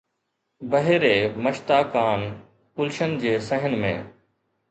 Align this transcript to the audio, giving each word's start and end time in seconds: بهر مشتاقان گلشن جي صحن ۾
بهر 0.71 1.03
مشتاقان 1.43 2.21
گلشن 2.79 3.13
جي 3.23 3.33
صحن 3.51 3.77
۾ 3.87 3.95